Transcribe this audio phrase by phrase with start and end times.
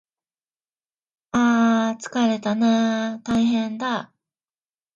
[1.31, 1.37] あ
[1.83, 4.11] あああつかれたなああああたいへんだ